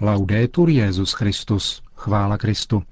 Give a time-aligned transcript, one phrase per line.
[0.00, 2.82] Laudetur Jezus Christus, chvála Kristu.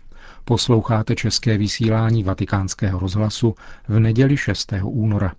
[0.44, 3.54] Posloucháte české vysílání Vatikánského rozhlasu
[3.88, 4.72] v neděli 6.
[4.82, 5.32] února.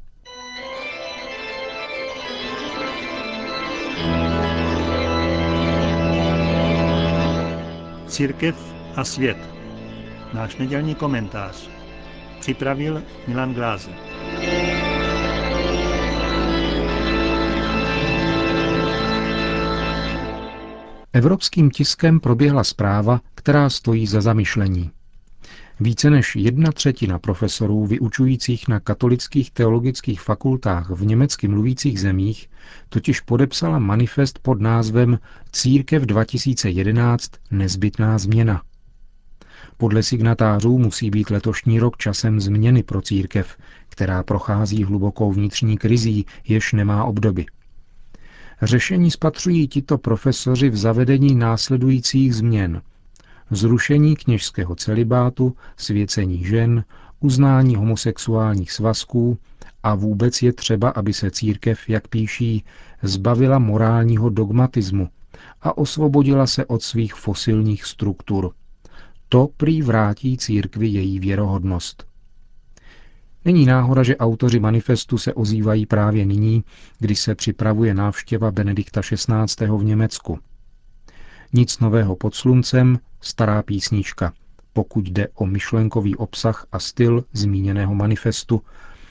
[8.08, 9.38] Církev a svět.
[10.34, 11.70] Náš nedělní komentář.
[12.40, 14.17] Připravil Milan Glázer.
[21.18, 24.92] Evropským tiskem proběhla zpráva, která stojí za zamyšlení.
[25.80, 32.50] Více než jedna třetina profesorů vyučujících na katolických teologických fakultách v německy mluvících zemích
[32.90, 35.20] totiž podepsala manifest pod názvem
[35.52, 38.62] Církev 2011 nezbytná změna.
[39.78, 43.58] Podle signatářů musí být letošní rok časem změny pro církev,
[43.90, 47.46] která prochází hlubokou vnitřní krizí, jež nemá obdoby.
[48.62, 52.82] Řešení spatřují tito profesoři v zavedení následujících změn.
[53.52, 56.84] Zrušení kněžského celibátu, svěcení žen,
[57.20, 59.38] uznání homosexuálních svazků
[59.84, 62.64] a vůbec je třeba, aby se církev, jak píší,
[63.04, 65.10] zbavila morálního dogmatismu
[65.62, 68.52] a osvobodila se od svých fosilních struktur.
[69.30, 72.08] To prý vrátí církvi její věrohodnost.
[73.48, 76.64] Není náhoda, že autoři manifestu se ozývají právě nyní,
[77.00, 79.68] kdy se připravuje návštěva Benedikta XVI.
[79.68, 80.40] v Německu.
[81.54, 84.34] Nic nového pod sluncem, stará písnička,
[84.74, 88.62] pokud jde o myšlenkový obsah a styl zmíněného manifestu,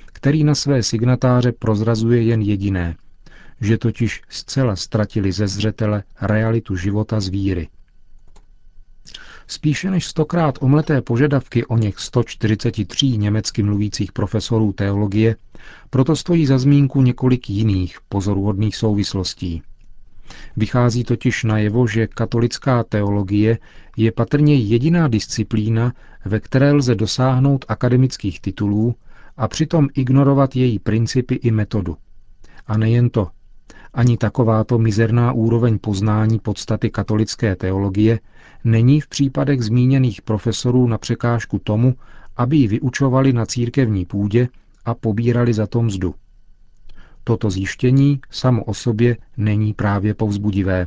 [0.06, 2.96] který na své signatáře prozrazuje jen jediné,
[3.60, 7.68] že totiž zcela ztratili ze zřetele realitu života z víry.
[9.46, 15.36] Spíše než stokrát omleté požadavky o něch 143 německy mluvících profesorů teologie,
[15.90, 19.62] proto stojí za zmínku několik jiných pozoruhodných souvislostí.
[20.56, 23.58] Vychází totiž najevo, že katolická teologie
[23.96, 25.92] je patrně jediná disciplína,
[26.24, 28.94] ve které lze dosáhnout akademických titulů
[29.36, 31.96] a přitom ignorovat její principy i metodu.
[32.66, 33.28] A nejen to.
[33.96, 38.20] Ani takováto mizerná úroveň poznání podstaty katolické teologie
[38.64, 41.94] není v případech zmíněných profesorů na překážku tomu,
[42.36, 44.48] aby ji vyučovali na církevní půdě
[44.84, 46.14] a pobírali za to mzdu.
[47.24, 50.86] Toto zjištění samo o sobě není právě povzbudivé.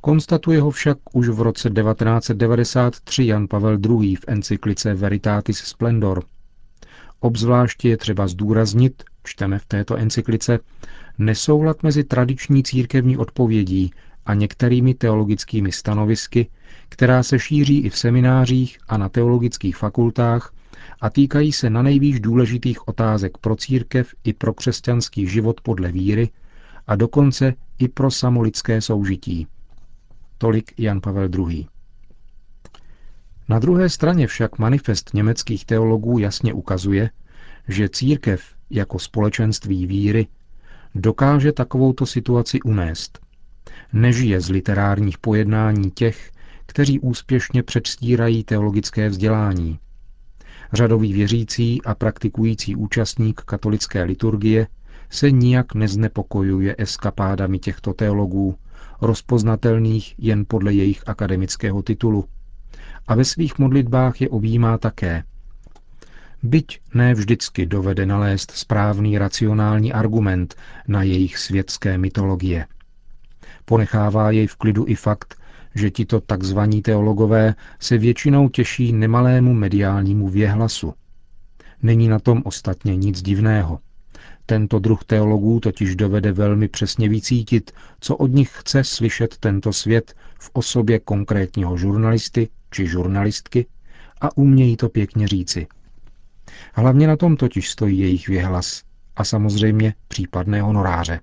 [0.00, 4.16] Konstatuje ho však už v roce 1993 Jan Pavel II.
[4.16, 6.22] v encyklice Veritatis Splendor.
[7.20, 10.58] Obzvláště je třeba zdůraznit, čteme v této encyklice,
[11.18, 13.90] nesoulad mezi tradiční církevní odpovědí
[14.26, 16.48] a některými teologickými stanovisky,
[16.88, 20.52] která se šíří i v seminářích a na teologických fakultách
[21.00, 26.28] a týkají se na nejvýš důležitých otázek pro církev i pro křesťanský život podle víry
[26.86, 29.46] a dokonce i pro samolidské soužití.
[30.38, 31.66] Tolik Jan Pavel II.
[33.48, 37.10] Na druhé straně však manifest německých teologů jasně ukazuje,
[37.68, 40.26] že církev jako společenství víry
[40.94, 43.18] dokáže takovouto situaci unést.
[43.92, 46.30] Nežije z literárních pojednání těch,
[46.66, 49.78] kteří úspěšně předstírají teologické vzdělání.
[50.72, 54.66] Řadový věřící a praktikující účastník katolické liturgie
[55.10, 58.54] se nijak neznepokojuje eskapádami těchto teologů,
[59.00, 62.24] rozpoznatelných jen podle jejich akademického titulu.
[63.08, 65.24] A ve svých modlitbách je objímá také.
[66.46, 70.54] Byť ne vždycky dovede nalézt správný racionální argument
[70.88, 72.66] na jejich světské mytologie.
[73.64, 75.34] Ponechává jej v klidu i fakt,
[75.74, 80.94] že tito takzvaní teologové se většinou těší nemalému mediálnímu věhlasu.
[81.82, 83.80] Není na tom ostatně nic divného.
[84.46, 87.70] Tento druh teologů totiž dovede velmi přesně vycítit,
[88.00, 93.66] co od nich chce slyšet tento svět v osobě konkrétního žurnalisty či žurnalistky
[94.20, 95.66] a umějí to pěkně říci.
[96.74, 98.82] Hlavně na tom totiž stojí jejich věhlas
[99.16, 101.20] a samozřejmě případné honoráře.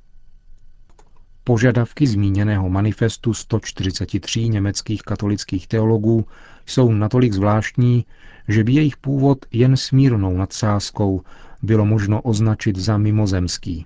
[1.43, 6.25] Požadavky zmíněného manifestu 143 německých katolických teologů
[6.65, 8.05] jsou natolik zvláštní,
[8.47, 11.21] že by jejich původ jen smírnou nadsázkou
[11.61, 13.85] bylo možno označit za mimozemský.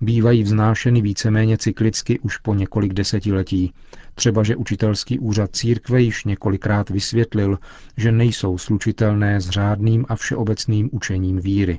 [0.00, 3.72] Bývají vznášeny víceméně cyklicky už po několik desetiletí,
[4.14, 7.58] třeba že učitelský úřad církve již několikrát vysvětlil,
[7.96, 11.78] že nejsou slučitelné s řádným a všeobecným učením víry.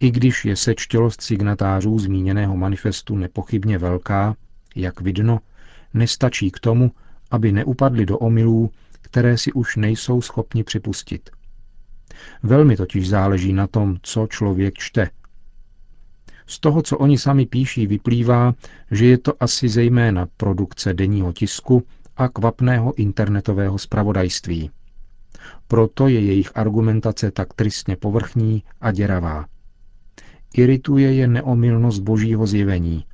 [0.00, 4.36] I když je sečtělost signatářů zmíněného manifestu nepochybně velká,
[4.76, 5.40] jak vidno,
[5.94, 6.90] nestačí k tomu,
[7.30, 8.70] aby neupadli do omylů,
[9.02, 11.30] které si už nejsou schopni připustit.
[12.42, 15.10] Velmi totiž záleží na tom, co člověk čte.
[16.50, 18.54] Z toho, co oni sami píší, vyplývá,
[18.90, 21.82] že je to asi zejména produkce denního tisku
[22.16, 24.70] a kvapného internetového spravodajství.
[25.68, 29.46] Proto je jejich argumentace tak tristně povrchní a děravá.
[30.54, 33.04] Irituje je neomylnost božího zjevení.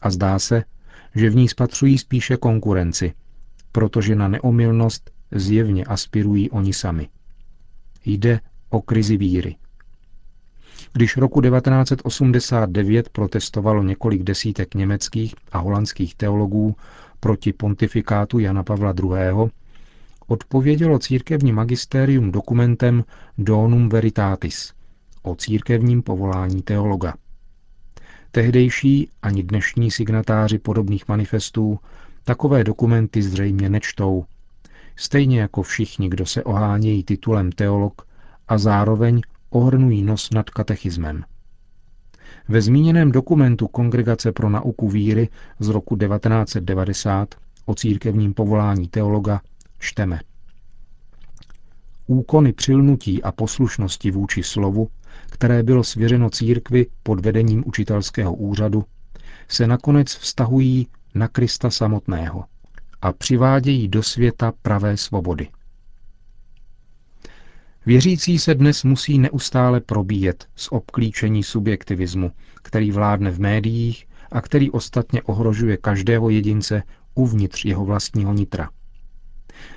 [0.00, 0.64] A zdá se,
[1.14, 3.12] že v ní spatřují spíše konkurenci,
[3.72, 7.08] protože na neomylnost zjevně aspirují oni sami.
[8.04, 9.56] Jde o krizi víry.
[10.92, 16.76] Když roku 1989 protestovalo několik desítek německých a holandských teologů
[17.20, 19.50] proti pontifikátu Jana Pavla II.,
[20.26, 23.04] odpovědělo církevní magistérium dokumentem
[23.38, 24.72] Donum Veritatis
[25.22, 27.14] o církevním povolání teologa.
[28.30, 31.78] Tehdejší ani dnešní signatáři podobných manifestů
[32.24, 34.24] takové dokumenty zřejmě nečtou,
[34.96, 38.06] stejně jako všichni, kdo se ohánějí titulem teolog
[38.48, 41.24] a zároveň ohrnují nos nad katechismem.
[42.48, 47.34] Ve zmíněném dokumentu Kongregace pro nauku víry z roku 1990
[47.66, 49.40] o církevním povolání teologa
[49.78, 50.20] čteme.
[52.06, 54.88] Úkony přilnutí a poslušnosti vůči slovu,
[55.30, 58.84] které bylo svěřeno církvi pod vedením učitelského úřadu,
[59.48, 62.44] se nakonec vztahují na Krista samotného
[63.02, 65.48] a přivádějí do světa pravé svobody.
[67.86, 72.32] Věřící se dnes musí neustále probíjet z obklíčení subjektivismu,
[72.62, 76.82] který vládne v médiích a který ostatně ohrožuje každého jedince
[77.14, 78.70] uvnitř jeho vlastního nitra.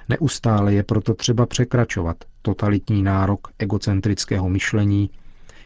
[0.09, 5.09] Neustále je proto třeba překračovat totalitní nárok egocentrického myšlení,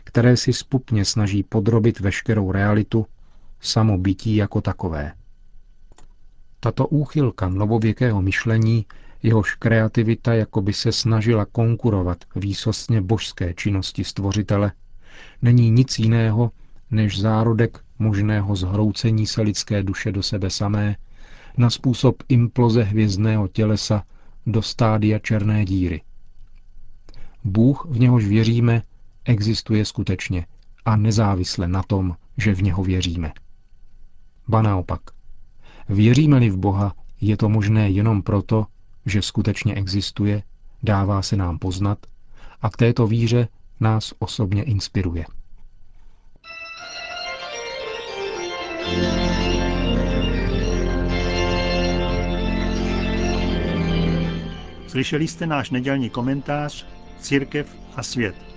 [0.03, 3.05] které si spupně snaží podrobit veškerou realitu,
[3.61, 5.13] samobytí jako takové.
[6.59, 8.85] Tato úchylka novověkého myšlení
[9.27, 14.71] jehož kreativita jako by se snažila konkurovat výsostně božské činnosti stvořitele,
[15.41, 16.51] není nic jiného
[16.91, 20.95] než zárodek možného zhroucení se lidské duše do sebe samé
[21.57, 24.03] na způsob imploze hvězdného tělesa
[24.45, 26.01] do stádia černé díry.
[27.43, 28.81] Bůh, v něhož věříme,
[29.25, 30.45] existuje skutečně
[30.85, 33.31] a nezávisle na tom, že v něho věříme.
[34.47, 35.01] Ba naopak.
[35.89, 38.65] Věříme-li v Boha, je to možné jenom proto,
[39.07, 40.43] že skutečně existuje,
[40.83, 41.97] dává se nám poznat
[42.61, 43.47] a k této víře
[43.79, 45.25] nás osobně inspiruje.
[54.87, 56.85] Slyšeli jste náš nedělní komentář
[57.19, 58.56] Církev a svět.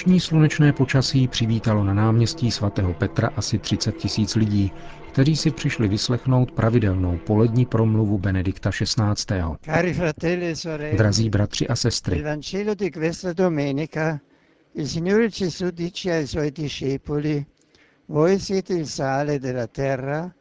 [0.00, 4.72] Dnešní slunečné počasí přivítalo na náměstí svatého Petra asi 30 tisíc lidí,
[5.12, 9.34] kteří si přišli vyslechnout pravidelnou polední promluvu Benedikta XVI.
[9.68, 12.24] E Drazí bratři a sestry,
[18.08, 20.32] voi siete il sale della terra,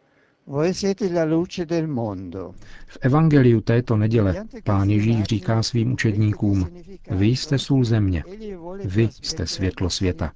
[2.87, 6.67] v evangeliu této neděle pán Ježíš říká svým učedníkům,
[7.11, 8.23] vy jste sůl země,
[8.85, 10.31] vy jste světlo světa.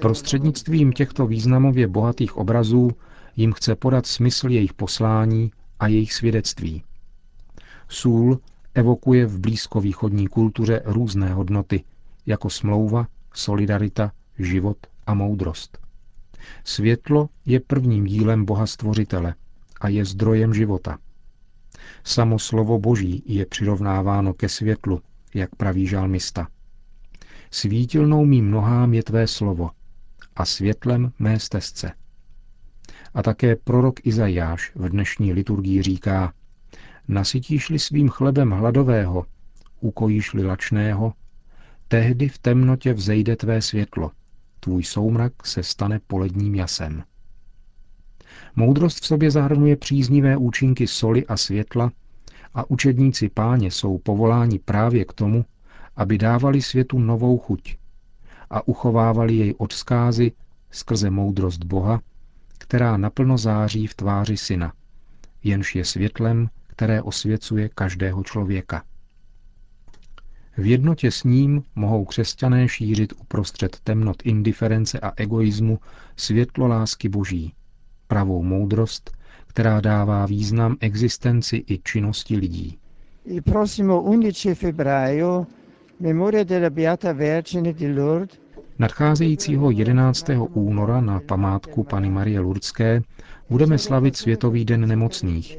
[0.00, 2.90] Prostřednictvím těchto významově bohatých obrazů
[3.36, 5.50] jim chce podat smysl jejich poslání
[5.80, 6.82] a jejich svědectví.
[7.88, 8.40] Sůl
[8.74, 11.84] evokuje v blízkovýchodní kultuře různé hodnoty,
[12.26, 14.76] jako smlouva, solidarita, život
[15.06, 15.85] a moudrost.
[16.64, 19.34] Světlo je prvním dílem Boha Stvořitele
[19.80, 20.98] a je zdrojem života.
[22.04, 25.00] Samo slovo Boží je přirovnáváno ke světlu,
[25.34, 26.48] jak praví žalmista.
[27.50, 29.70] Svítilnou mým nohám je tvé slovo
[30.36, 31.92] a světlem mé stezce.
[33.14, 36.32] A také prorok Izajáš v dnešní liturgii říká,
[37.08, 39.26] nasytíš-li svým chlebem hladového,
[39.80, 41.12] ukojíš-li lačného,
[41.88, 44.10] tehdy v temnotě vzejde tvé světlo–
[44.66, 47.02] tvůj soumrak se stane poledním jasem.
[48.56, 51.92] Moudrost v sobě zahrnuje příznivé účinky soli a světla
[52.54, 55.44] a učedníci páně jsou povoláni právě k tomu,
[55.96, 57.76] aby dávali světu novou chuť
[58.50, 60.32] a uchovávali jej od zkázy
[60.70, 62.00] skrze moudrost Boha,
[62.58, 64.72] která naplno září v tváři syna,
[65.44, 68.82] jenž je světlem, které osvěcuje každého člověka.
[70.56, 75.78] V jednotě s ním mohou křesťané šířit uprostřed temnot indiference a egoismu
[76.16, 77.52] světlo lásky boží,
[78.08, 79.10] pravou moudrost,
[79.46, 82.78] která dává význam existenci i činnosti lidí.
[83.24, 85.46] Il prossimo 11 febbraio,
[86.00, 88.38] memoria della Beata Vergine di Lourdes,
[88.78, 90.30] Nadcházejícího 11.
[90.54, 93.02] února na památku Pany Marie Lurdské
[93.50, 95.58] budeme slavit Světový den nemocných.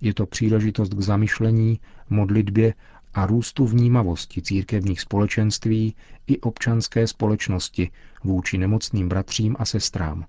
[0.00, 1.80] Je to příležitost k zamyšlení,
[2.10, 2.74] modlitbě
[3.14, 5.94] a růstu vnímavosti církevních společenství
[6.26, 7.90] i občanské společnosti
[8.24, 10.24] vůči nemocným bratřím a sestrám.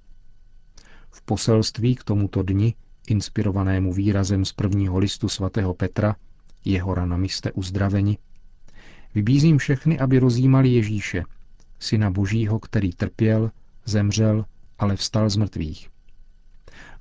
[1.11, 2.73] V poselství k tomuto dni,
[3.07, 6.15] inspirovanému výrazem z prvního listu svatého Petra,
[6.65, 8.17] jeho ranami jste uzdraveni,
[9.15, 11.23] vybízím všechny, aby rozjímali Ježíše,
[11.79, 13.51] syna Božího, který trpěl,
[13.85, 14.45] zemřel,
[14.79, 15.89] ale vstal z mrtvých.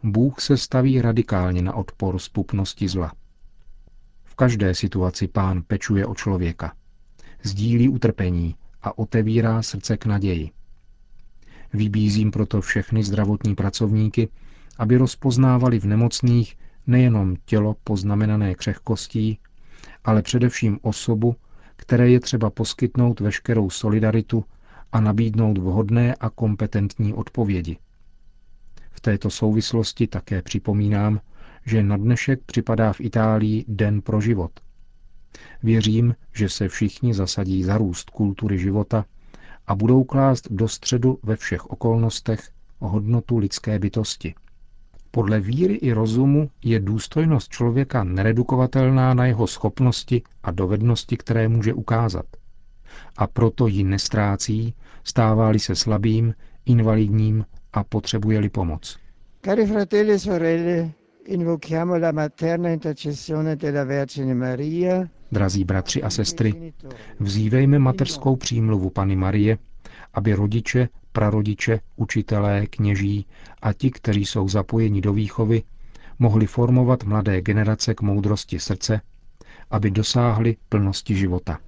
[0.02, 3.12] Bůh se staví radikálně na odpor spupnosti zla.
[4.40, 6.72] Každé situaci pán pečuje o člověka.
[7.42, 10.50] Sdílí utrpení a otevírá srdce k naději.
[11.72, 14.28] Vybízím proto všechny zdravotní pracovníky,
[14.78, 16.56] aby rozpoznávali v nemocných
[16.86, 19.38] nejenom tělo poznamenané křehkostí,
[20.04, 21.36] ale především osobu,
[21.76, 24.44] které je třeba poskytnout veškerou solidaritu
[24.92, 27.76] a nabídnout vhodné a kompetentní odpovědi.
[28.90, 31.20] V této souvislosti také připomínám,
[31.66, 34.50] že na dnešek připadá v Itálii Den pro život.
[35.62, 39.04] Věřím, že se všichni zasadí za růst kultury života
[39.66, 44.34] a budou klást do středu ve všech okolnostech hodnotu lidské bytosti.
[45.10, 51.74] Podle víry i rozumu je důstojnost člověka neredukovatelná na jeho schopnosti a dovednosti, které může
[51.74, 52.26] ukázat.
[53.16, 54.74] A proto ji nestrácí,
[55.04, 56.34] stává-li se slabým,
[56.66, 58.98] invalidním a potřebuje-li pomoc.
[59.44, 60.90] Cari fratelli e sorelle,
[61.30, 65.08] invochiamo la materna intercessione della Vergine Maria.
[65.28, 66.72] Drazí bratři a sestry,
[67.20, 69.58] vzívejme mateřskou přímluvu Pany Marie,
[70.14, 73.26] aby rodiče, prarodiče, učitelé, kněží
[73.62, 75.62] a ti, kteří jsou zapojeni do výchovy,
[76.18, 79.00] mohli formovat mladé generace k moudrosti srdce,
[79.70, 81.58] aby dosáhli plnosti života.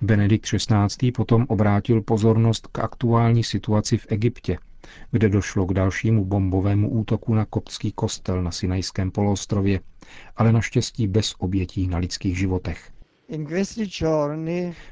[0.00, 1.12] Benedikt XVI.
[1.12, 4.58] potom obrátil pozornost k aktuální situaci v Egyptě,
[5.10, 9.80] kde došlo k dalšímu bombovému útoku na koptský kostel na Sinajském poloostrově,
[10.36, 12.90] ale naštěstí bez obětí na lidských životech.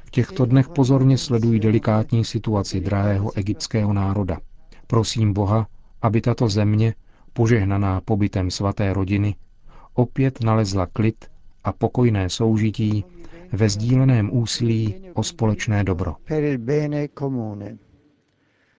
[0.05, 4.37] V těchto dnech pozorně sledují delikátní situaci drahého egyptského národa.
[4.87, 5.67] Prosím Boha,
[6.01, 6.93] aby tato země,
[7.33, 9.35] požehnaná pobytem svaté rodiny,
[9.93, 11.25] opět nalezla klid
[11.63, 13.05] a pokojné soužití
[13.51, 16.15] ve sdíleném úsilí o společné dobro.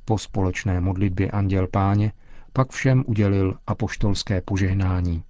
[0.05, 2.13] Po společné modlitbě Anděl Páně
[2.53, 5.23] pak všem udělil apoštolské požehnání.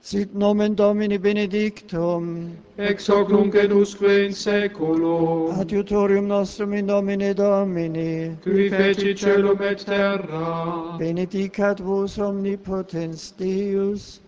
[0.00, 7.34] Sit nomen Domini benedictum, ex hoc nunc et usque in seculum, adiutorium nostrum in nomine
[7.34, 14.20] Domini, qui feci celum et terra, benedicat vos omnipotens Deus,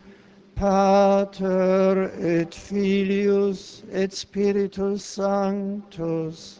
[0.54, 6.59] Pater et Filius et Spiritus Sanctus.